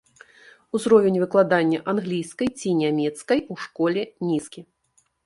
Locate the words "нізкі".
4.31-4.61